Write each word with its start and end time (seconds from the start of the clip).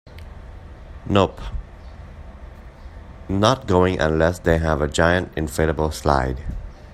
Nope, 1.05 1.39
not 3.29 3.67
going 3.67 3.99
unless 4.01 4.39
they 4.39 4.57
have 4.57 4.81
a 4.81 4.87
giant 4.87 5.31
inflatable 5.35 5.93
slide. 5.93 6.39